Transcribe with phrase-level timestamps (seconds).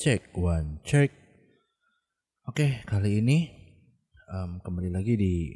[0.00, 1.12] Cek one check.
[2.48, 3.52] Oke, kali ini
[4.32, 5.52] em, kembali lagi di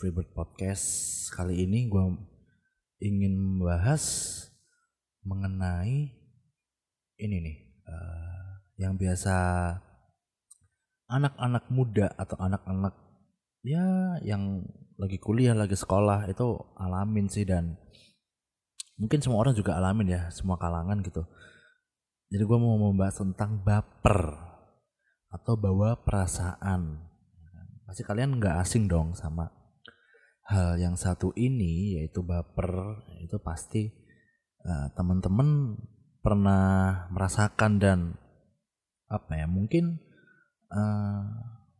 [0.00, 0.88] Freebird Podcast.
[1.28, 2.16] Kali ini gue
[3.04, 4.00] ingin membahas
[5.28, 6.16] mengenai
[7.20, 8.44] ini nih, eh,
[8.80, 9.36] yang biasa
[11.12, 12.96] anak-anak muda atau anak-anak
[13.68, 14.64] ya yang
[14.96, 17.76] lagi kuliah, lagi sekolah itu alamin sih dan
[18.96, 21.28] mungkin semua orang juga alamin ya, semua kalangan gitu.
[22.34, 24.34] Jadi gue mau membahas tentang baper
[25.30, 26.98] atau bawa perasaan.
[27.86, 29.54] Pasti kalian nggak asing dong sama
[30.50, 33.86] hal yang satu ini yaitu baper itu pasti
[34.66, 35.78] eh, teman-teman
[36.26, 37.98] pernah merasakan dan
[39.06, 40.02] apa ya mungkin
[40.74, 41.22] eh,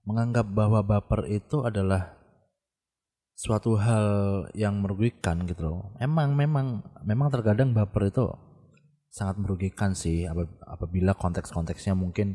[0.07, 2.15] menganggap bahwa baper itu adalah
[3.35, 4.07] suatu hal
[4.55, 5.99] yang merugikan gitu loh.
[5.99, 8.54] Emang memang memang terkadang baper itu
[9.15, 12.35] sangat merugikan sih ap- apabila konteks-konteksnya mungkin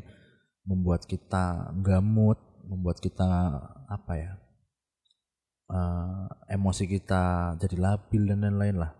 [0.64, 3.28] membuat kita gamut, membuat kita
[3.84, 4.32] apa ya
[5.68, 8.92] eh, emosi kita jadi labil dan lain-lain lah.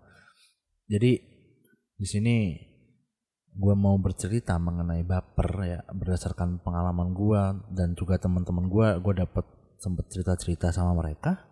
[0.92, 1.16] Jadi
[1.96, 2.52] di sini
[3.50, 7.42] gue mau bercerita mengenai baper ya berdasarkan pengalaman gue
[7.72, 9.46] dan juga teman-teman gue, gue dapet
[9.80, 11.48] sempet cerita-cerita sama mereka.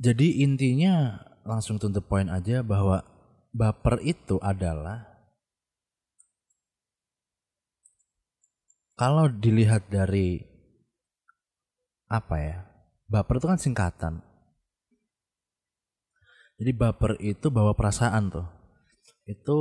[0.00, 3.04] Jadi intinya langsung to the point aja bahwa
[3.50, 5.06] baper itu adalah
[8.94, 10.38] kalau dilihat dari
[12.10, 12.58] apa ya
[13.10, 14.14] baper itu kan singkatan.
[16.60, 18.46] Jadi baper itu bawa perasaan tuh.
[19.24, 19.58] Itu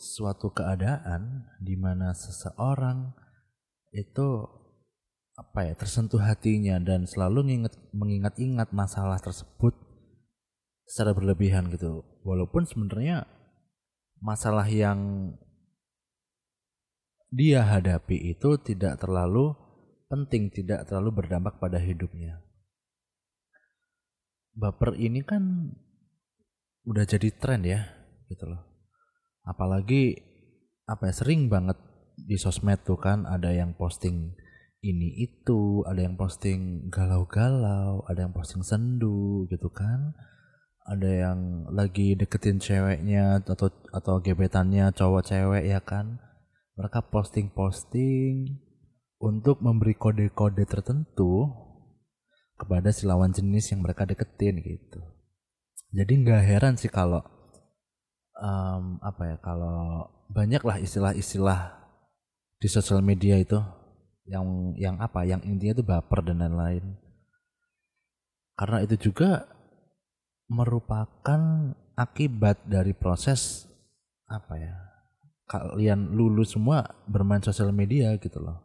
[0.00, 3.12] suatu keadaan di mana seseorang
[3.92, 4.48] itu
[5.36, 9.91] apa ya tersentuh hatinya dan selalu mengingat-ingat masalah tersebut
[10.92, 12.04] secara berlebihan gitu.
[12.20, 13.24] Walaupun sebenarnya
[14.20, 15.32] masalah yang
[17.32, 19.56] dia hadapi itu tidak terlalu
[20.12, 22.44] penting tidak terlalu berdampak pada hidupnya.
[24.52, 25.72] Baper ini kan
[26.84, 27.88] udah jadi tren ya
[28.28, 28.60] gitu loh.
[29.48, 30.20] Apalagi
[30.84, 31.80] apa ya sering banget
[32.20, 34.36] di sosmed tuh kan ada yang posting
[34.84, 40.12] ini itu ada yang posting galau-galau ada yang posting sendu gitu kan
[40.82, 46.18] ada yang lagi deketin ceweknya atau atau gebetannya cowok cewek ya kan?
[46.74, 48.58] Mereka posting-posting
[49.22, 51.46] untuk memberi kode-kode tertentu
[52.58, 55.00] kepada si lawan jenis yang mereka deketin gitu.
[55.94, 57.22] Jadi nggak heran sih kalau
[58.38, 61.78] em, apa ya kalau banyak lah istilah-istilah
[62.58, 63.58] di sosial media itu
[64.26, 66.98] yang yang apa yang intinya itu baper dan lain-lain.
[68.58, 69.46] Karena itu juga
[70.52, 73.64] merupakan akibat dari proses
[74.28, 74.76] apa ya
[75.48, 78.60] kalian lulus semua bermain sosial media gitu loh.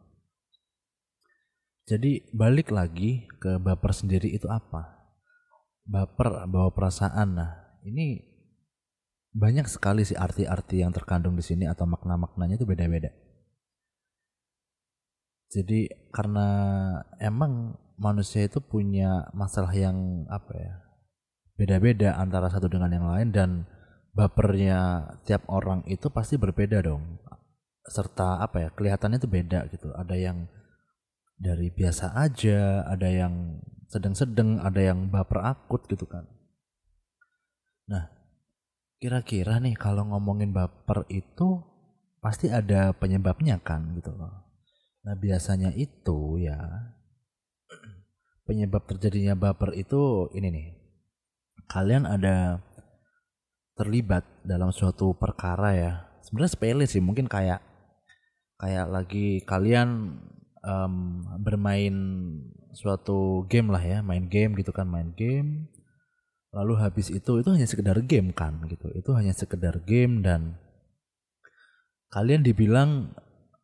[1.88, 5.08] Jadi balik lagi ke baper sendiri itu apa?
[5.88, 7.28] Baper bawa perasaan.
[7.36, 8.20] Nah ini
[9.32, 13.12] banyak sekali sih arti-arti yang terkandung di sini atau makna-maknanya itu beda-beda.
[15.48, 16.48] Jadi karena
[17.20, 20.87] emang manusia itu punya masalah yang apa ya
[21.58, 23.50] beda-beda antara satu dengan yang lain dan
[24.14, 27.18] bapernya tiap orang itu pasti berbeda dong.
[27.82, 29.90] Serta apa ya kelihatannya itu beda gitu.
[29.90, 30.46] Ada yang
[31.34, 33.58] dari biasa aja ada yang
[33.90, 36.30] sedang-sedang ada yang baper akut gitu kan.
[37.90, 38.06] Nah
[39.02, 41.62] kira-kira nih kalau ngomongin baper itu
[42.22, 44.46] pasti ada penyebabnya kan gitu loh.
[45.02, 46.58] Nah biasanya itu ya
[48.46, 50.77] penyebab terjadinya baper itu ini nih
[51.68, 52.58] kalian ada
[53.78, 55.92] terlibat dalam suatu perkara ya?
[56.24, 57.62] Sebenarnya sepele sih mungkin kayak
[58.58, 60.18] kayak lagi kalian
[60.66, 60.94] em,
[61.38, 61.96] bermain
[62.74, 65.70] suatu game lah ya main game gitu kan main game
[66.52, 68.88] lalu habis itu itu hanya sekedar game kan gitu.
[68.96, 70.56] Itu hanya sekedar game dan
[72.08, 73.12] kalian dibilang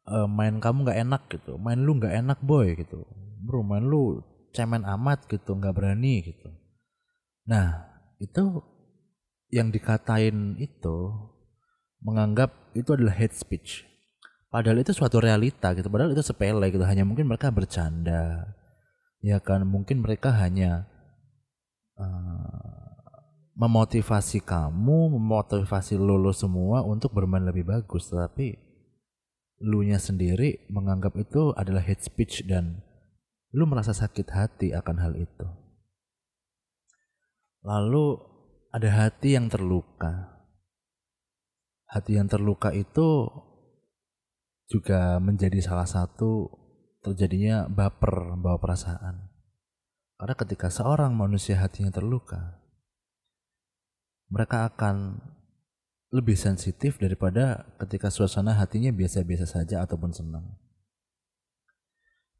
[0.05, 3.09] "Eh, main kamu nggak enak gitu main lu nggak enak boy gitu.
[3.45, 4.21] Bro main lu
[4.55, 6.49] cemen amat gitu nggak berani gitu.
[7.49, 7.94] Nah
[8.25, 8.65] itu
[9.53, 11.12] yang dikatain itu
[12.03, 13.85] menganggap itu adalah hate speech.
[14.49, 18.55] Padahal itu suatu realita gitu padahal itu sepele gitu hanya mungkin mereka bercanda
[19.23, 19.67] ya kan?
[19.67, 20.87] Mungkin mereka hanya
[21.99, 22.85] eh,
[23.55, 28.11] memotivasi kamu memotivasi lulu semua untuk bermain lebih bagus.
[28.11, 28.59] Tapi
[29.62, 32.82] lu nya sendiri menganggap itu adalah hate speech dan
[33.55, 35.47] lu merasa sakit hati akan hal itu
[37.64, 38.20] lalu
[38.70, 40.34] ada hati yang terluka
[41.94, 43.31] hati yang terluka itu
[44.66, 46.50] juga menjadi salah satu
[47.06, 49.31] terjadinya baper bawa perasaan.
[50.19, 52.58] Karena ketika seorang manusia hatinya terluka,
[54.26, 55.22] mereka akan
[56.11, 60.58] lebih sensitif daripada ketika suasana hatinya biasa-biasa saja ataupun senang.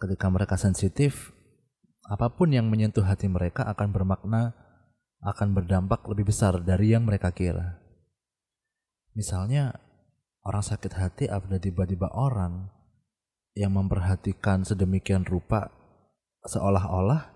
[0.02, 1.30] Ketika mereka sensitif,
[2.06, 4.54] apa pun yang menyentuh hati mereka akan bermakna,
[5.24, 7.80] akan berdampak lebih besar dari yang mereka kira.
[9.16, 9.72] Misalnya,
[10.44, 12.68] orang sakit hati apabila tiba-tiba orang
[13.56, 15.72] yang memperhatikan sedemikian rupa
[16.44, 17.32] seolah-olah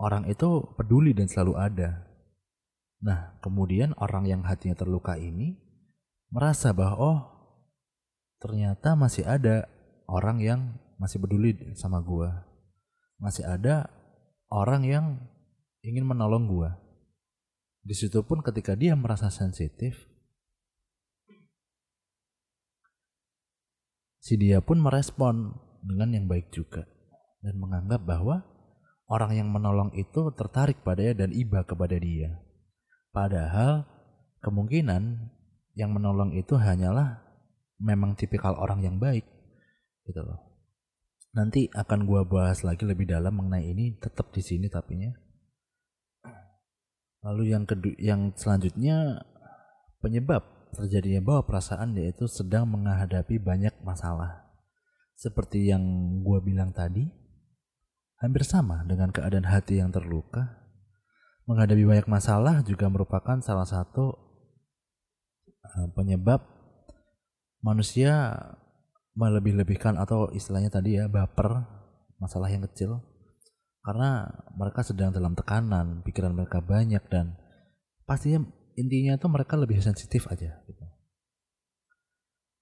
[0.00, 2.08] orang itu peduli dan selalu ada.
[3.02, 5.58] Nah, kemudian orang yang hatinya terluka ini
[6.32, 7.18] merasa bahwa oh,
[8.40, 9.68] ternyata masih ada
[10.08, 10.60] orang yang
[10.96, 12.46] masih peduli sama gua.
[13.18, 13.90] Masih ada
[14.50, 15.06] orang yang
[15.82, 16.81] ingin menolong gua.
[17.82, 20.06] Di situ pun ketika dia merasa sensitif,
[24.22, 25.50] si dia pun merespon
[25.82, 26.86] dengan yang baik juga
[27.42, 28.46] dan menganggap bahwa
[29.10, 32.38] orang yang menolong itu tertarik padanya dan iba kepada dia.
[33.10, 33.82] Padahal
[34.46, 35.28] kemungkinan
[35.74, 37.18] yang menolong itu hanyalah
[37.82, 39.26] memang tipikal orang yang baik
[40.06, 40.38] gitu loh.
[41.34, 45.10] Nanti akan gua bahas lagi lebih dalam mengenai ini tetap di sini tapinya.
[47.22, 49.22] Lalu yang kedua yang selanjutnya
[50.02, 50.42] penyebab
[50.74, 54.50] terjadinya bawa perasaan yaitu sedang menghadapi banyak masalah.
[55.14, 55.82] Seperti yang
[56.26, 57.06] gua bilang tadi,
[58.18, 60.62] hampir sama dengan keadaan hati yang terluka
[61.46, 64.14] menghadapi banyak masalah juga merupakan salah satu
[65.66, 66.42] uh, penyebab
[67.62, 68.34] manusia
[69.18, 71.66] melebih-lebihkan atau istilahnya tadi ya baper
[72.22, 73.02] masalah yang kecil
[73.82, 77.34] karena mereka sedang dalam tekanan pikiran mereka banyak dan
[78.06, 78.46] pastinya
[78.78, 80.84] intinya itu mereka lebih sensitif aja gitu.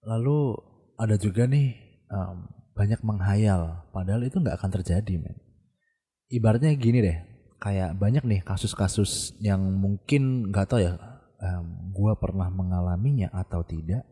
[0.08, 0.56] lalu
[0.96, 1.76] ada juga nih
[2.08, 5.36] um, banyak menghayal padahal itu nggak akan terjadi men
[6.32, 7.18] ibaratnya gini deh
[7.60, 10.96] kayak banyak nih kasus-kasus yang mungkin nggak tahu ya
[11.44, 14.08] um, gue pernah mengalaminya atau tidak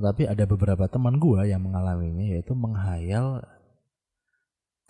[0.00, 3.42] tapi ada beberapa teman gue yang mengalaminya yaitu menghayal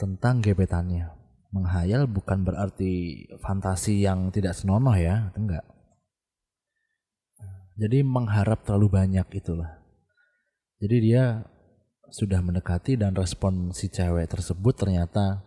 [0.00, 1.12] tentang gebetannya.
[1.52, 5.66] Menghayal bukan berarti fantasi yang tidak senonoh ya enggak.
[7.76, 9.80] Jadi mengharap terlalu banyak itulah.
[10.80, 11.44] Jadi dia
[12.08, 15.44] sudah mendekati dan respon si cewek tersebut ternyata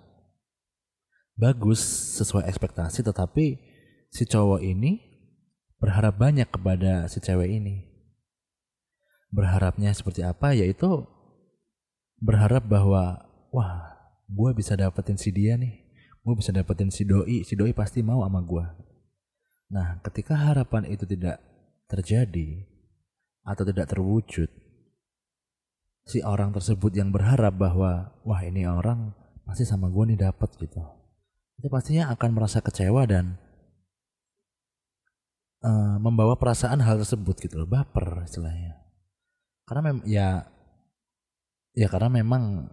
[1.34, 1.82] bagus
[2.22, 3.58] sesuai ekspektasi tetapi
[4.14, 5.02] si cowok ini
[5.82, 7.90] berharap banyak kepada si cewek ini.
[9.34, 10.54] Berharapnya seperti apa?
[10.54, 11.10] Yaitu
[12.22, 13.93] berharap bahwa wah
[14.34, 15.86] gue bisa dapetin si dia nih.
[16.26, 17.46] Gue bisa dapetin si doi.
[17.46, 18.94] Si doi pasti mau sama gue
[19.74, 21.42] nah ketika harapan itu tidak
[21.90, 22.62] terjadi
[23.42, 24.50] atau tidak terwujud
[26.06, 29.18] si orang tersebut yang berharap bahwa wah ini orang
[29.50, 30.84] pasti sama gue nih dapet gitu.
[31.58, 33.40] Itu pastinya akan merasa kecewa dan
[35.64, 37.68] uh, membawa perasaan hal tersebut gitu loh.
[37.68, 38.84] Baper istilahnya.
[39.64, 40.44] Karena memang ya
[41.72, 42.68] ya karena memang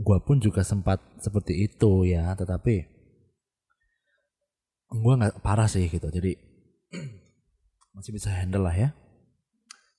[0.00, 2.88] gue pun juga sempat seperti itu ya tetapi
[4.90, 6.34] gue nggak parah sih gitu jadi
[7.94, 8.90] masih bisa handle lah ya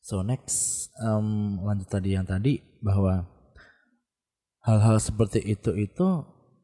[0.01, 3.29] so next um, lanjut tadi yang tadi bahwa
[4.65, 6.08] hal-hal seperti itu itu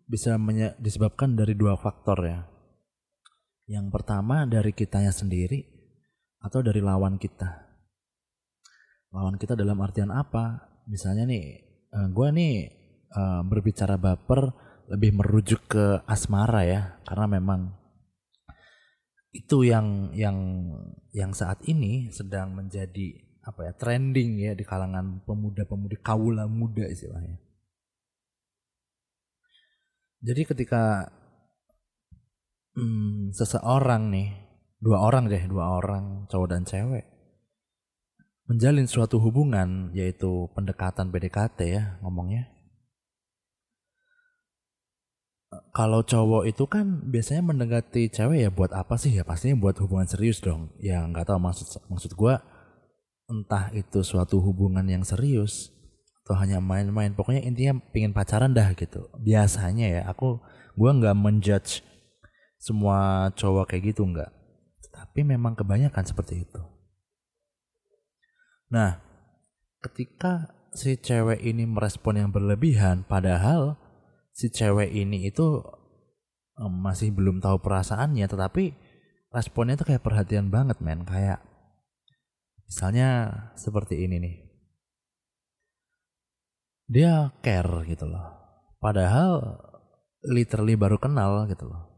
[0.08, 0.40] bisa
[0.80, 2.40] disebabkan dari dua faktor ya.
[3.68, 5.68] Yang pertama dari kitanya sendiri
[6.40, 7.68] atau dari lawan kita.
[9.12, 10.64] Lawan kita dalam artian apa?
[10.88, 11.46] Misalnya nih,
[11.92, 12.56] eh, gue nih
[13.14, 14.52] uh, berbicara baper
[14.88, 17.76] lebih merujuk ke asmara ya, karena memang
[19.36, 20.38] itu yang yang
[21.12, 27.40] yang saat ini sedang menjadi apa ya trending ya di kalangan pemuda-pemudi kaula muda istilahnya
[30.18, 31.14] jadi ketika
[32.74, 34.34] hmm, seseorang nih,
[34.82, 37.06] dua orang deh, dua orang cowok dan cewek
[38.48, 42.48] menjalin suatu hubungan yaitu pendekatan PDKT ya ngomongnya.
[45.48, 49.16] Kalau cowok itu kan biasanya mendekati cewek ya buat apa sih?
[49.16, 50.76] Ya pastinya buat hubungan serius dong.
[50.84, 52.36] Ya nggak tahu maksud maksud gue
[53.32, 55.72] entah itu suatu hubungan yang serius
[56.28, 57.16] atau hanya main-main.
[57.16, 59.08] Pokoknya intinya pengen pacaran dah gitu.
[59.24, 60.44] Biasanya ya aku
[60.76, 61.80] gue nggak menjudge
[62.60, 64.28] semua cowok kayak gitu nggak.
[64.92, 66.60] Tapi memang kebanyakan seperti itu.
[68.68, 69.00] Nah
[69.80, 73.80] ketika si cewek ini merespon yang berlebihan padahal
[74.38, 75.66] si cewek ini itu
[76.62, 78.78] um, masih belum tahu perasaannya tetapi
[79.34, 81.02] responnya tuh kayak perhatian banget men.
[81.10, 81.42] Kayak
[82.70, 83.10] misalnya
[83.58, 84.36] seperti ini nih.
[86.88, 88.38] Dia care gitu loh.
[88.78, 89.58] Padahal
[90.22, 91.98] literally baru kenal gitu loh.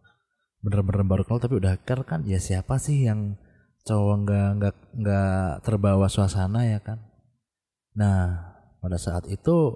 [0.64, 3.36] Bener-bener baru kenal tapi udah care kan ya siapa sih yang
[3.84, 7.04] cowok nggak nggak nggak terbawa suasana ya kan?
[8.00, 8.48] Nah
[8.80, 9.76] pada saat itu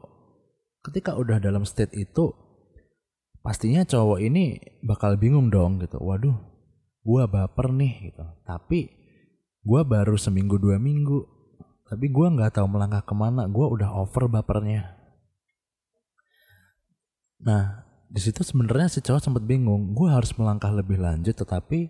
[0.84, 2.43] ketika udah dalam state itu
[3.44, 6.00] pastinya cowok ini bakal bingung dong gitu.
[6.00, 6.34] Waduh
[7.04, 8.24] gua baper nih gitu.
[8.48, 8.90] Tapi
[9.62, 11.28] gua baru seminggu dua minggu.
[11.84, 13.46] Tapi gua nggak tahu melangkah ke mana.
[13.52, 14.96] Gua udah over bapernya.
[17.44, 19.98] Nah di situ sebenarnya si cowok sempat bingung.
[19.98, 21.90] Gue harus melangkah lebih lanjut tetapi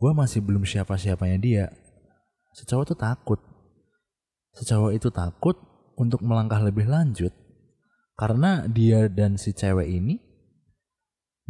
[0.00, 1.64] gue masih belum siapa-siapanya dia.
[2.52, 3.40] Si cowok tuh takut.
[4.52, 5.56] Si cowok itu takut
[5.96, 7.32] untuk melangkah lebih lanjut.
[8.20, 10.29] Karena dia dan si cewek ini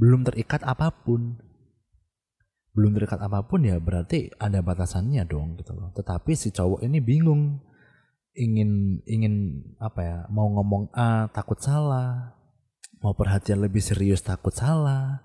[0.01, 1.37] belum terikat apa pun.
[2.73, 5.93] Belum terikat apa pun ya berarti ada batasannya dong gitu loh.
[5.93, 7.61] Tetapi si cowok ini bingung.
[8.31, 12.33] Ingin ingin apa ya mau ngomong A takut salah.
[13.05, 15.21] Mau perhatian lebih serius takut salah.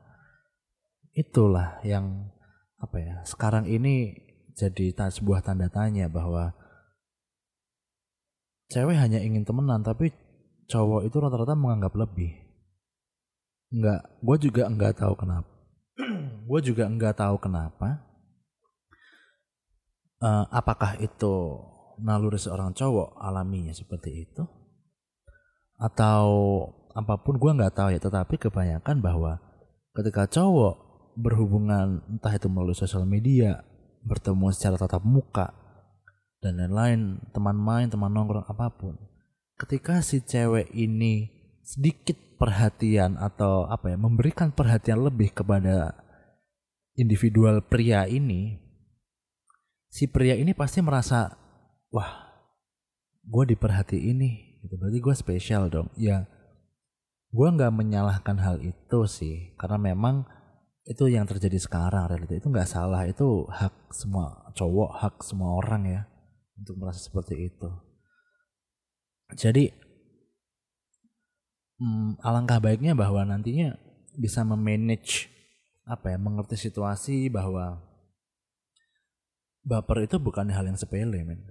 [1.16, 2.28] Itulah yang
[2.76, 4.20] apa ya sekarang ini
[4.60, 6.52] jadi sebuah tanda tanya bahwa
[8.68, 10.12] cewek hanya ingin temenan tapi
[10.68, 12.45] cowok itu rata-rata menganggap lebih
[13.72, 15.50] nggak gue juga nggak tahu kenapa
[16.46, 18.06] gue juga nggak tahu kenapa
[20.22, 21.60] uh, apakah itu
[22.00, 24.44] naluri seorang cowok alaminya seperti itu
[25.76, 26.28] atau
[26.96, 28.00] apa pun gue nggak tahu ya.
[28.00, 29.40] Tetapi kebanyakan bahwa
[29.92, 30.76] ketika cowok
[31.20, 33.64] berhubungan entah itu melalui sosial media
[34.04, 35.56] bertemu secara tatap muka
[36.44, 39.00] dan lain-lain teman main teman nongkrong apa pun
[39.56, 41.32] ketika si cewek ini
[41.66, 45.98] sedikit perhatian atau apa ya memberikan perhatian lebih kepada
[46.94, 48.62] individual pria ini
[49.90, 51.34] si pria ini pasti merasa
[51.90, 52.26] wah
[53.26, 54.76] gue diperhati ini gitu.
[54.78, 55.90] Berarti gue spesial dong.
[55.98, 56.28] Ya
[57.32, 60.28] gue nggak menyalahkan hal itu sih karena memang
[60.86, 63.08] itu yang terjadi sekarang realita itu nggak salah.
[63.10, 66.02] Itu hak semua cowok hak semua orang ya
[66.60, 67.70] untuk merasa seperti itu.
[69.34, 69.85] Jadi
[71.80, 73.76] hmm, alangkah baiknya bahwa nantinya
[74.16, 75.28] bisa memanage
[75.86, 77.84] apa ya mengerti situasi bahwa
[79.62, 81.42] baper itu bukan hal yang sepele men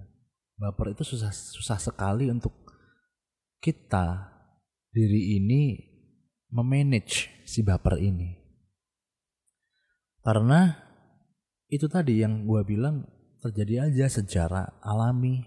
[0.55, 2.51] baper itu susah susah sekali untuk
[3.59, 4.35] kita
[4.95, 5.75] diri ini
[6.55, 8.31] memanage si baper ini.
[10.23, 10.71] Karena
[11.67, 13.03] itu tadi yang gue bilang
[13.43, 15.43] terjadi aja secara alami.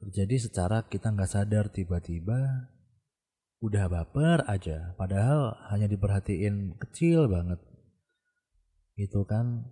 [0.00, 2.70] Terjadi secara kita nggak sadar tiba-tiba
[3.60, 4.96] udah baper aja.
[4.96, 7.60] Padahal hanya diperhatiin kecil banget.
[8.96, 9.68] Itu kan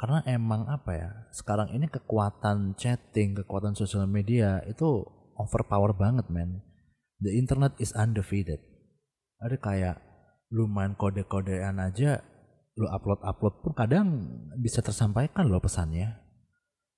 [0.00, 5.04] karena emang apa ya sekarang ini kekuatan chatting kekuatan sosial media itu
[5.36, 6.64] overpower banget men
[7.20, 8.58] the internet is undefeated.
[9.40, 9.96] Ada kayak
[10.50, 12.20] lu main kode-kodean aja,
[12.74, 14.08] lu upload-upload pun kadang
[14.58, 16.16] bisa tersampaikan loh pesannya.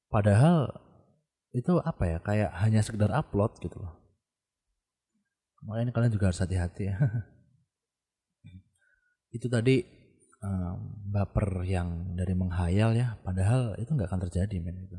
[0.09, 0.71] Padahal
[1.53, 4.02] itu apa ya, kayak hanya sekedar upload gitu loh.
[5.63, 6.97] Makanya kalian juga harus hati-hati ya.
[9.37, 9.81] itu tadi
[10.43, 10.79] um,
[11.09, 14.99] baper yang dari menghayal ya, padahal itu nggak akan terjadi men itu.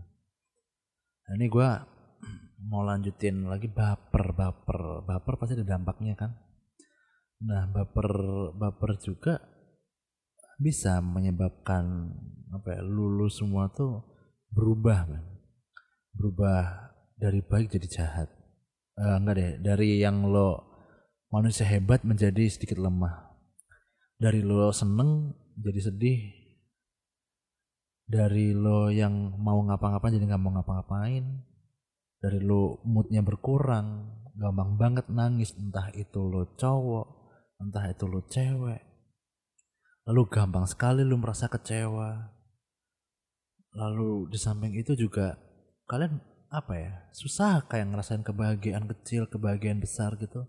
[1.23, 1.69] Nah, ini gue
[2.69, 6.31] mau lanjutin lagi baper baper baper pasti ada dampaknya kan
[7.43, 8.07] nah baper
[8.55, 9.35] baper juga
[10.55, 12.07] bisa menyebabkan
[12.55, 13.99] apa ya lulu semua tuh
[14.47, 15.23] berubah kan
[16.15, 16.61] berubah
[17.19, 18.29] dari baik jadi jahat
[18.99, 20.61] uh, enggak deh dari yang lo
[21.33, 23.33] manusia hebat menjadi sedikit lemah.
[24.21, 26.19] Dari lo seneng jadi sedih.
[28.03, 31.25] Dari lo yang mau ngapa-ngapain jadi nggak mau ngapa-ngapain.
[32.23, 37.07] Dari lu moodnya berkurang gampang banget nangis entah itu lu cowok
[37.59, 38.81] entah itu lu cewek.
[40.03, 42.31] Lalu gampang sekali lu merasa kecewa.
[43.73, 45.39] Lalu di samping itu juga
[45.87, 46.19] kalian
[46.53, 50.45] apa ya susah kayak ngerasain kebahagiaan kecil kebahagiaan besar gitu.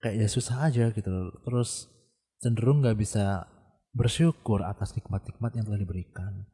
[0.00, 1.12] Kayak ya susah aja gitu
[1.44, 1.92] terus
[2.40, 3.44] cenderung nggak bisa
[3.92, 6.48] bersyukur atas nikmat-nikmat yang telah diberikan.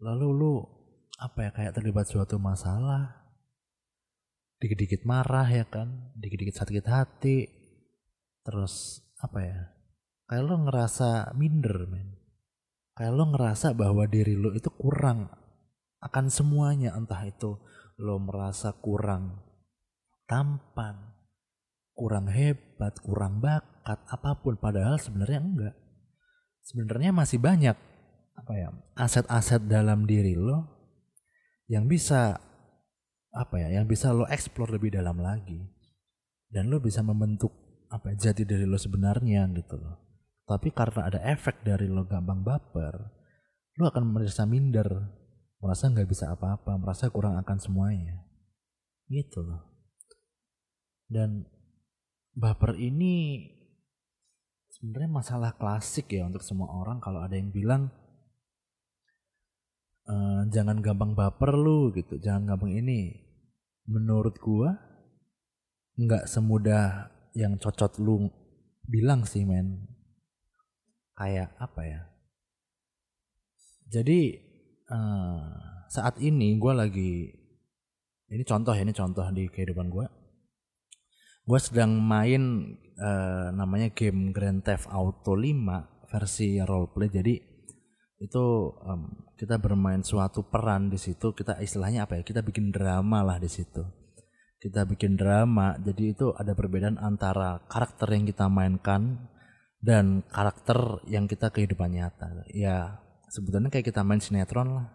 [0.00, 0.54] Lalu lu
[1.20, 3.20] apa ya kayak terlibat suatu masalah
[4.58, 7.46] dikit-dikit marah ya kan dikit-dikit sakit hati
[8.48, 9.60] terus apa ya
[10.24, 12.16] kayak lo ngerasa minder men.
[12.96, 15.43] Kayak lo ngerasa bahwa diri lo itu kurang
[16.04, 17.56] akan semuanya entah itu
[17.96, 19.40] lo merasa kurang
[20.28, 21.14] tampan
[21.94, 24.58] kurang hebat kurang bakat apa pun.
[24.58, 25.74] Padahal sebenarnya enggak.
[26.66, 27.76] Sebenarnya masih banyak
[28.34, 28.68] apa ya
[28.98, 30.66] aset-aset dalam diri lo
[31.70, 32.34] yang bisa
[33.30, 35.62] apa ya yang bisa lo explore lebih dalam lagi.
[36.50, 37.50] Dan lo bisa membentuk
[37.90, 40.02] apa ya, jati diri lo sebenarnya gitu loh.
[40.44, 42.94] Tapi karena ada efek dari lo gampang baper
[43.74, 44.86] lo akan merasa minder
[45.64, 48.20] merasa nggak bisa apa-apa merasa kurang akan semuanya.
[49.08, 49.64] Gitu loh.
[51.08, 51.48] Dan
[52.36, 53.48] baper ini
[54.68, 57.00] sebenarnya masalah klasik ya untuk semua orang.
[57.00, 57.88] Kalau ada yang bilang
[60.04, 60.14] e,
[60.52, 62.20] jangan gampang baper lu gitu.
[62.20, 63.24] Jangan gampang ini.
[63.88, 64.76] Menurut gua
[65.96, 68.28] nggak semudah yang cocok lu
[68.84, 69.88] bilang sih men.
[71.16, 72.02] Kayak apa ya?
[73.88, 74.52] Jadi
[74.90, 75.40] uh,
[75.88, 77.12] saat ini gue lagi
[78.28, 80.06] ini contoh ya ini contoh di kehidupan gue
[81.44, 87.10] gue sedang main uh, namanya game Grand Theft Auto 5 versi roleplay.
[87.10, 87.34] Jadi
[88.22, 91.34] itu um, kita bermain suatu peran di situ.
[91.34, 92.22] Kita istilahnya apa ya?
[92.24, 93.82] Kita bikin drama lah di situ.
[94.56, 95.76] Kita bikin drama.
[95.76, 99.28] Jadi itu ada perbedaan antara karakter yang kita mainkan
[99.84, 102.48] dan karakter yang kita kehidupan nyata.
[102.54, 103.03] Ya
[103.34, 104.86] sebetulnya kayak kita main sinetron lah.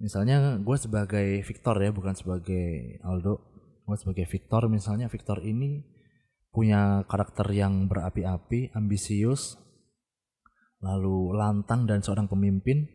[0.00, 3.36] Misalnya gue sebagai Victor ya bukan sebagai Aldo.
[3.84, 5.84] Gue sebagai Victor misalnya Victor ini
[6.48, 9.60] punya karakter yang berapi-api ambisius
[10.80, 12.88] lalu lantang dan seorang pemimpin.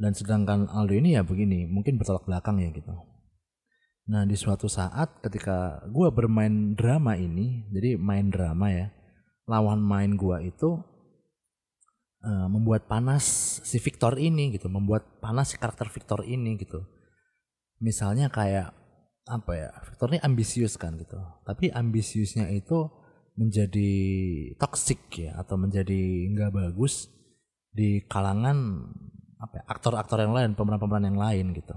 [0.00, 2.90] Dan sedangkan Aldo ini ya begini mungkin bertolak belakang ya gitu.
[4.10, 8.90] Nah di suatu saat ketika gue bermain drama ini, jadi main drama ya,
[9.46, 10.82] lawan main gue itu
[12.24, 13.24] uh, membuat panas
[13.64, 16.84] si Victor ini gitu, membuat panas si karakter Victor ini gitu.
[17.80, 18.76] Misalnya kayak
[19.28, 22.88] apa ya, Victor ini ambisius kan gitu, tapi ambisiusnya itu
[23.38, 23.92] menjadi
[24.60, 27.08] toxic ya atau menjadi nggak bagus
[27.70, 28.84] di kalangan
[29.40, 31.76] apa ya, aktor-aktor yang lain, pemeran-pemeran yang lain gitu.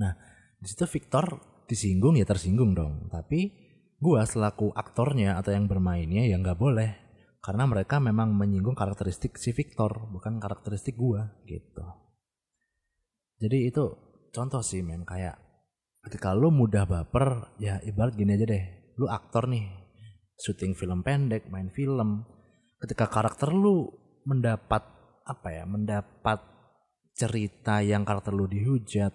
[0.00, 0.16] Nah
[0.56, 3.52] di situ Victor disinggung ya tersinggung dong tapi
[3.98, 7.05] gua selaku aktornya atau yang bermainnya ya nggak boleh
[7.46, 11.86] karena mereka memang menyinggung karakteristik si Victor bukan karakteristik gua gitu.
[13.38, 13.86] Jadi itu
[14.34, 15.38] contoh sih men kayak
[16.02, 18.64] ketika lu mudah baper ya ibarat gini aja deh
[18.98, 19.62] lu aktor nih
[20.34, 22.26] syuting film pendek main film
[22.82, 23.94] ketika karakter lu
[24.26, 24.82] mendapat
[25.22, 26.42] apa ya mendapat
[27.14, 29.14] cerita yang karakter lu dihujat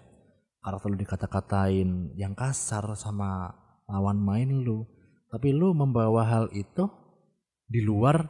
[0.64, 3.52] karakter lu dikata-katain yang kasar sama
[3.92, 4.88] lawan main lu
[5.28, 7.01] tapi lu membawa hal itu
[7.72, 8.28] di luar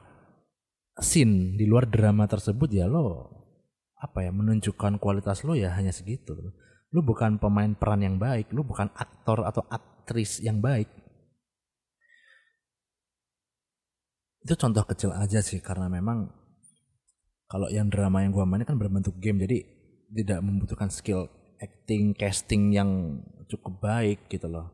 [1.02, 3.26] scene di luar drama tersebut ya lo
[3.98, 6.38] apa ya menunjukkan kualitas lo ya hanya segitu.
[6.92, 10.90] Lu bukan pemain peran yang baik lu bukan aktor atau aktris yang baik.
[14.42, 16.34] Itu contoh kecil aja sih karena memang
[17.46, 19.62] kalau yang drama yang gua main kan berbentuk game jadi
[20.12, 21.30] tidak membutuhkan skill
[21.62, 24.74] acting casting yang cukup baik gitu loh.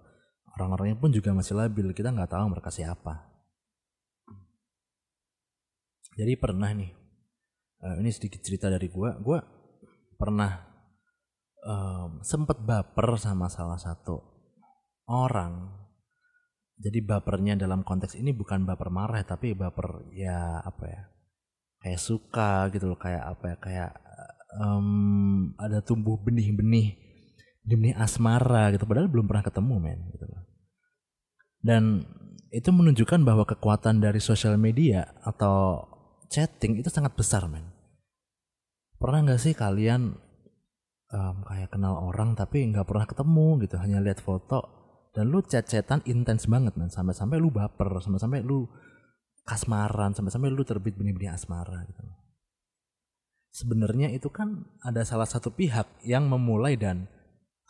[0.56, 3.26] Orang-orangnya pun juga masih labil kita nggak tahu mereka siapa
[6.17, 6.91] jadi pernah nih
[7.86, 9.39] uh, ini sedikit cerita dari gue gue
[10.17, 10.67] pernah
[11.62, 14.17] um, sempet baper sama salah satu
[15.08, 15.86] orang.
[16.77, 21.01] Jadi bapernya dalam konteks ini bukan baper marah tapi baper ya apa ya
[21.82, 23.91] kayak suka gitu loh kayak apa ya kayak
[24.62, 26.97] um, ada tumbuh benih-benih
[27.65, 28.86] benih asmara gitu.
[28.86, 30.43] Padahal belum pernah ketemu men gitu loh.
[31.58, 32.06] Dan
[32.53, 35.96] itu menunjukkan bahwa kekuatan dari sosial media atau
[36.27, 37.63] chatting itu sangat besar men.
[38.97, 40.17] Pernah nggak sih kalian
[41.13, 44.77] um, kayak kenal orang tapi nggak pernah ketemu gitu hanya lihat foto
[45.13, 48.67] dan lu chat-chatan intens banget men sampai-sampai lu baper sampai-sampai lu
[49.47, 52.03] kasmaran sampai-sampai lu terbit benih-benih asmara gitu
[53.55, 57.09] sebenarnya itu kan ada salah satu pihak yang memulai dan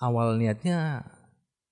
[0.01, 1.05] awal niatnya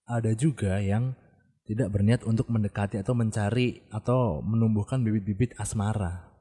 [0.05, 1.17] ada juga yang
[1.65, 6.34] tidak berniat untuk mendekati atau mencari atau menumbuhkan bibit-bibit asmara.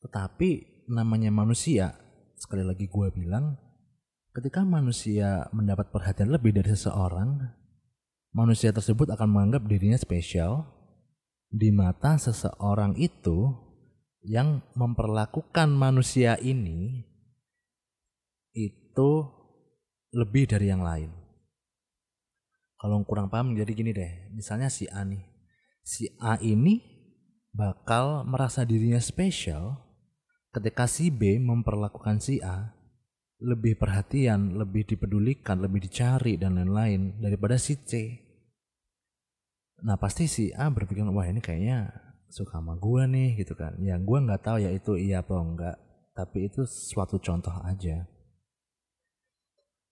[0.00, 0.50] Tetapi
[0.88, 1.96] namanya manusia,
[2.36, 3.56] sekali lagi gue bilang,
[4.32, 7.36] ketika manusia mendapat perhatian lebih dari seseorang,
[8.32, 10.64] manusia tersebut akan menganggap dirinya spesial
[11.50, 13.52] di mata seseorang itu
[14.22, 17.02] yang memperlakukan manusia ini
[18.52, 19.10] itu
[20.12, 21.10] lebih dari yang lain.
[22.80, 25.20] Kalau kurang paham jadi gini deh, misalnya si A nih.
[25.84, 26.80] Si A ini
[27.52, 29.89] bakal merasa dirinya spesial
[30.50, 32.74] ketika si B memperlakukan si A
[33.40, 38.20] lebih perhatian, lebih dipedulikan, lebih dicari dan lain-lain daripada si C.
[39.80, 41.88] Nah pasti si A berpikir wah ini kayaknya
[42.28, 43.80] suka sama gue nih gitu kan.
[43.80, 45.76] Ya gue nggak tahu ya itu iya apa enggak
[46.12, 48.04] tapi itu suatu contoh aja.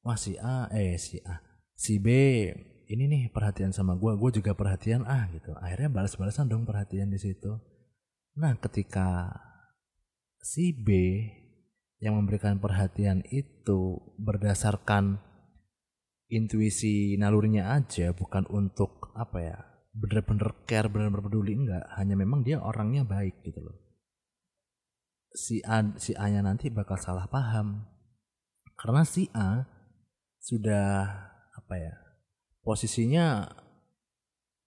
[0.04, 1.40] Wah si A eh si A
[1.72, 2.08] si B
[2.88, 5.56] ini nih perhatian sama gue gue juga perhatian ah gitu.
[5.56, 7.56] Akhirnya balas-balasan dong perhatian di situ.
[8.36, 9.32] Nah ketika
[10.42, 10.88] si B
[11.98, 15.18] yang memberikan perhatian itu berdasarkan
[16.30, 19.58] intuisi nalurinya aja bukan untuk apa ya
[19.98, 21.84] bener-bener care bener-bener peduli enggak.
[21.98, 23.76] Hanya memang dia orangnya baik gitu loh.
[25.34, 27.84] Si A si A nya nanti bakal salah paham.
[28.78, 29.66] Karena si A
[30.38, 31.10] sudah
[31.50, 31.94] apa ya
[32.62, 33.42] posisinya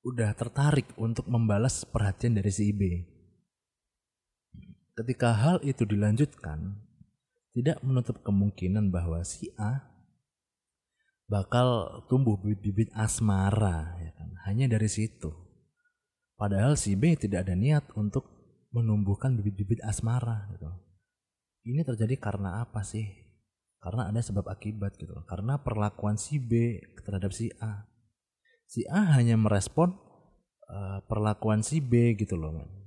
[0.03, 2.81] udah tertarik untuk membalas perhatian dari si B
[5.01, 6.77] ketika hal itu dilanjutkan
[7.57, 9.81] tidak menutup kemungkinan bahwa si A
[11.25, 14.29] bakal tumbuh bibit-bibit asmara ya kan?
[14.45, 15.33] Hanya dari situ.
[16.37, 18.29] Padahal si B tidak ada niat untuk
[18.71, 20.69] menumbuhkan bibit-bibit asmara gitu.
[21.65, 23.05] Ini terjadi karena apa sih?
[23.81, 27.89] Karena ada sebab akibat gitu karena perlakuan si B terhadap si A.
[28.69, 29.97] Si A hanya merespon
[30.69, 32.81] uh, perlakuan si B gitu loh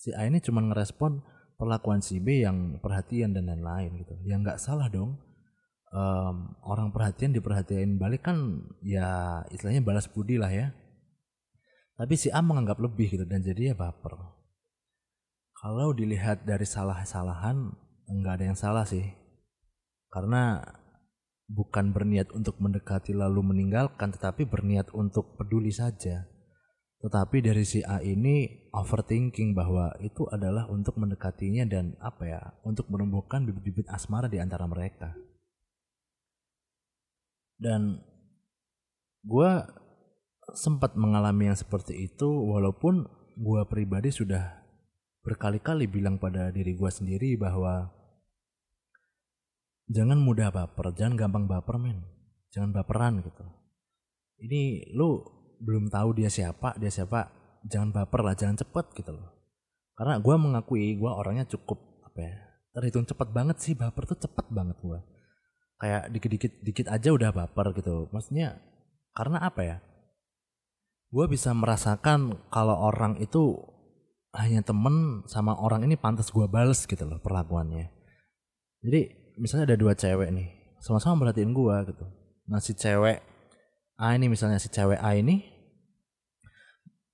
[0.00, 1.20] si A ini cuma ngerespon
[1.60, 4.16] perlakuan si B yang perhatian dan lain-lain gitu.
[4.24, 5.20] Yang nggak salah dong.
[5.92, 10.72] Um, orang perhatian diperhatiin balik kan ya istilahnya balas budi lah ya.
[12.00, 14.16] Tapi si A menganggap lebih gitu dan jadi ya baper.
[15.60, 17.76] Kalau dilihat dari salah-salahan
[18.08, 19.04] nggak ada yang salah sih.
[20.08, 20.64] Karena
[21.44, 26.29] bukan berniat untuk mendekati lalu meninggalkan tetapi berniat untuk peduli saja
[27.00, 32.92] tetapi dari si A ini overthinking bahwa itu adalah untuk mendekatinya dan apa ya untuk
[32.92, 35.16] menumbuhkan bibit-bibit asmara di antara mereka.
[37.56, 38.04] Dan
[39.24, 39.50] gue
[40.52, 44.60] sempat mengalami yang seperti itu walaupun gue pribadi sudah
[45.24, 47.88] berkali-kali bilang pada diri gue sendiri bahwa
[49.88, 52.04] jangan mudah baper jangan gampang baper men.
[52.52, 53.46] Jangan baperan gitu.
[54.44, 57.28] Ini lu belum tahu dia siapa dia siapa
[57.68, 59.28] jangan baper lah jangan cepet gitu loh.
[59.94, 62.34] Karena gue mengakui gue orangnya cukup apa ya
[62.70, 64.98] terhitung cepet banget sih baper tuh cepet banget gue
[65.80, 68.08] kayak dikit-dikit dikit aja udah baper gitu.
[68.12, 68.60] Maksudnya
[69.16, 69.76] karena apa ya?
[71.10, 73.58] Gue bisa merasakan kalau orang itu
[74.30, 77.90] hanya temen sama orang ini pantas gue bales gitu loh perlakuannya.
[78.80, 79.00] Jadi
[79.40, 82.06] misalnya ada dua cewek nih sama-sama merhatiin gue gitu.
[82.46, 83.18] Nah si cewek
[83.98, 85.49] A ini misalnya si cewek A ini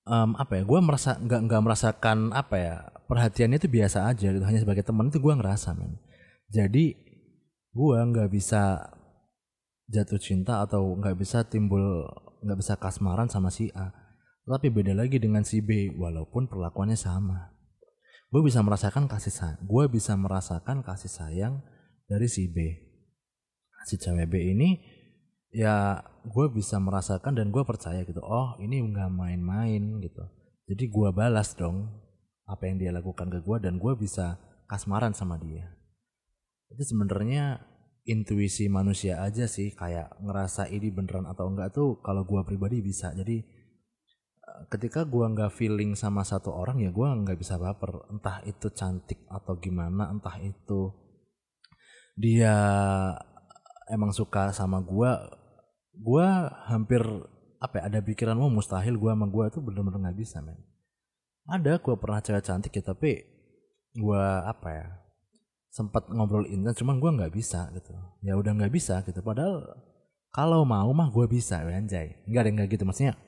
[0.06, 2.76] um, apa ya gue merasa nggak nggak merasakan apa ya
[3.10, 5.98] perhatiannya itu biasa aja gitu hanya sebagai teman itu gue ngerasa men.
[6.50, 6.94] Jadi
[7.74, 8.90] gue nggak bisa
[9.86, 12.06] jatuh cinta atau nggak bisa timbul
[12.42, 13.92] nggak bisa kasmaran sama si A.
[14.46, 17.50] Tapi beda lagi dengan si B walaupun perlakuannya sama.
[18.30, 21.54] Gue bisa merasakan kasih sayang gue bisa merasakan kasih sayang
[22.06, 22.58] dari si B.
[23.86, 24.95] Si cewek B ini
[25.56, 30.24] ya gue bisa merasakan dan gue percaya gitu oh ini nggak main-main gitu.
[30.68, 31.88] Jadi gue balas dong
[32.44, 34.36] apa yang dia lakukan ke gue dan gue bisa
[34.68, 35.72] kasmaran sama dia.
[36.68, 37.62] Itu sebenarnya
[38.06, 43.10] intuisi manusia aja sih kayak ngerasa ini beneran atau enggak tuh kalau gua pribadi bisa.
[43.12, 43.42] Jadi
[44.46, 48.06] eh, ketika gua nggak feeling sama satu orang ya gua nggak bisa baper.
[48.14, 50.94] Entah itu cantik atau gimana entah itu
[52.16, 52.54] dia
[53.90, 55.26] emang suka sama gua
[56.00, 57.02] gua hampir
[57.56, 60.58] apa ya ada pikiran mau mustahil gua sama gua tuh bener-bener nggak bisa men.
[61.46, 63.22] Ada gua pernah cewek cantik ya tapi
[63.96, 64.86] gua apa ya
[65.76, 67.92] sempat ngobrol intens cuman gue nggak bisa gitu.
[68.24, 69.76] Ya udah nggak bisa gitu padahal
[70.32, 72.16] kalau mau mah gue bisa anjay.
[72.24, 73.20] Nggak ada nggak gitu maksudnya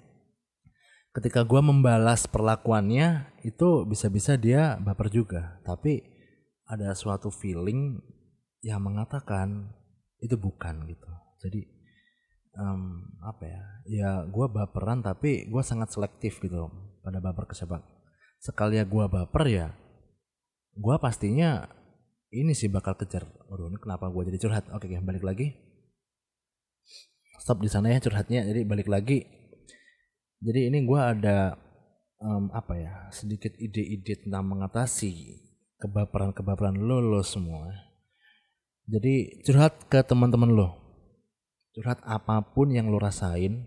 [1.13, 5.61] ketika gue membalas perlakuannya itu bisa-bisa dia baper juga.
[5.61, 6.01] Tapi
[6.65, 8.01] ada suatu feeling
[8.65, 9.69] yang mengatakan
[10.25, 11.11] itu bukan gitu.
[11.45, 11.61] Jadi
[12.57, 16.73] um, apa ya ya gue baperan tapi gue sangat selektif gitu
[17.05, 17.83] pada baper ke siapa
[18.39, 19.69] sekali ya gue baper ya
[20.79, 21.67] gue pastinya
[22.29, 23.25] ini sih bakal kejar.
[23.49, 24.65] Waduh, ini kenapa gue jadi curhat?
[24.73, 25.57] Oke, oke, balik lagi.
[27.41, 28.45] Stop di sana ya curhatnya.
[28.45, 29.25] Jadi balik lagi.
[30.39, 31.57] Jadi ini gue ada
[32.21, 32.93] um, apa ya?
[33.09, 35.41] Sedikit ide-ide tentang mengatasi
[35.81, 37.73] kebaperan-kebaperan lo lo semua.
[38.89, 40.88] Jadi curhat ke teman-teman lo.
[41.79, 43.63] Curhat apa pun yang lo rasain.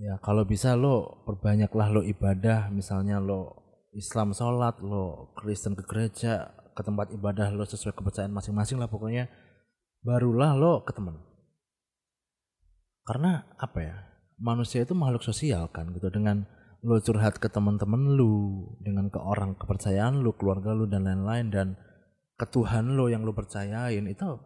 [0.00, 2.72] Ya kalau bisa lo perbanyaklah lo ibadah.
[2.72, 3.60] Misalnya lo
[3.92, 9.28] Islam sholat, lo Kristen ke gereja, ke tempat ibadah lo sesuai kepercayaan masing-masing lah pokoknya
[10.00, 11.20] barulah lo ke teman
[13.04, 13.96] karena apa ya
[14.40, 16.48] manusia itu makhluk sosial kan gitu dengan
[16.80, 21.68] lo curhat ke teman-teman lu dengan ke orang kepercayaan lu keluarga lu dan lain-lain dan
[22.40, 24.40] ke Tuhan lo yang lo percayain itu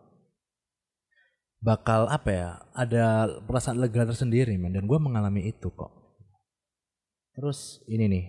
[1.65, 4.77] bakal apa ya ada perasaan lega tersendiri men.
[4.77, 5.91] Dan gue mengalami itu kok.
[7.33, 8.25] Terus ini nih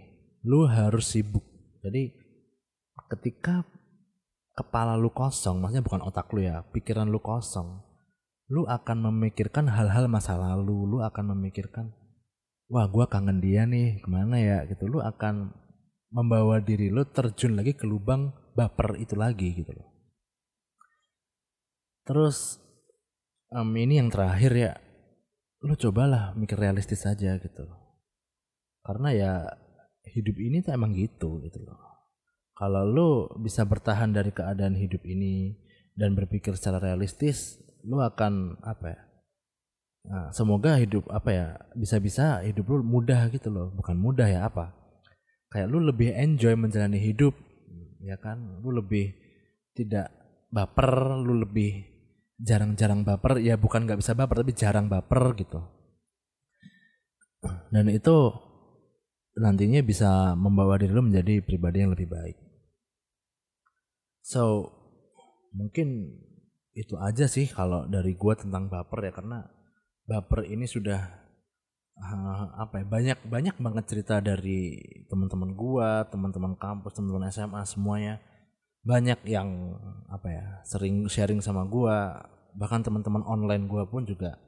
[0.47, 1.43] lu harus sibuk.
[1.83, 2.15] Jadi
[3.11, 3.67] ketika
[4.55, 7.83] kepala lu kosong maksudnya bukan otak lu ya pikiran lu kosong
[8.47, 10.87] lu akan memikirkan hal-hal masa lalu.
[10.95, 11.91] Lu akan memikirkan
[12.71, 14.63] wah gue kangen dia nih ke mana ya?
[14.63, 14.87] Gitu.
[14.87, 15.51] Lu akan
[16.15, 19.91] membawa diri lu terjun lagi ke lubang baper itu lagi gitu loh.
[22.07, 22.64] Terus
[23.51, 24.73] um, ini yang terakhir ya.
[25.65, 27.65] Lu cobalah mikir realistis aja gitu.
[28.85, 29.33] Karena ya
[30.05, 31.81] hidup ini tuh emang gitu gitu loh.
[32.55, 33.09] Kalau lu
[33.41, 35.57] bisa bertahan dari keadaan hidup ini
[35.97, 39.01] dan berpikir secara realistis lu akan apa ya?
[40.05, 44.69] Nah, semoga hidup apa ya bisa-bisa hidup lu mudah gitu loh, bukan mudah ya apa?
[45.49, 47.33] Kayak lu lebih enjoy menjalani hidup,
[48.05, 48.61] ya kan?
[48.61, 49.17] Lu lebih
[49.73, 50.13] tidak
[50.53, 51.94] baper, lu lebih
[52.39, 55.59] jarang-jarang baper, ya bukan nggak bisa baper tapi jarang baper gitu.
[57.71, 58.15] Dan itu
[59.35, 62.37] nantinya bisa membawa diri lu menjadi pribadi yang lebih baik.
[64.25, 64.71] So
[65.55, 66.17] mungkin
[66.75, 69.47] itu aja sih kalau dari gua tentang baper ya karena
[70.03, 71.07] baper ini sudah
[71.95, 74.75] uh, apa ya banyak banyak banget cerita dari
[75.07, 78.19] teman-teman gua, teman-teman kampus, teman-teman SMA semuanya
[78.85, 79.73] banyak yang
[80.07, 82.21] apa ya sering sharing sama gua.
[82.55, 84.39] Bahkan teman-teman online gua pun juga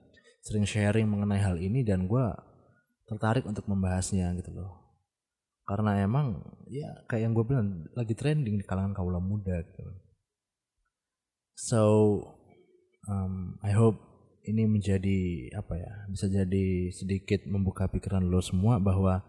[0.45, 2.38] sering sharing mengenai hal ini dan gua
[3.08, 4.88] tertarik untuk membahasnya gitu loh.
[5.67, 6.39] Karena emang
[6.71, 9.84] ya kayak yang gue bilang lagi trending di kalangan kaula muda gitu.
[11.60, 11.82] So
[13.08, 14.00] um, I hope
[14.47, 19.19] ini menjadi apa ya bisa jadi sedikit membuka pikiran lo semua bahwa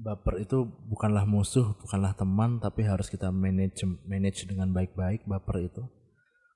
[0.00, 5.84] baper itu bukanlah musuh bukanlah teman tapi harus kita manage manage dengan baik-baik baper itu.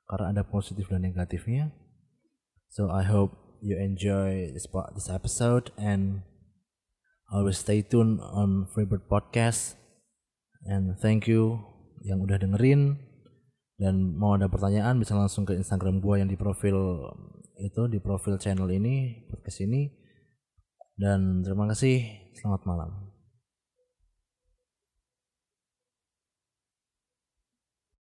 [0.08, 1.72] Karena ada positif dan negatifnya.
[2.68, 6.24] So I hope you enjoy this this episode and
[7.32, 9.80] always stay tuned on Freebird Podcast.
[10.64, 11.60] And thank you
[12.04, 13.00] yang udah dengerin.
[13.80, 17.10] Dan mau ada pertanyaan bisa langsung ke Instagram gue yang di profil
[17.58, 19.88] itu di profil channel ini podcast ini.
[20.94, 22.28] Dan terima kasih.
[22.38, 23.13] Selamat malam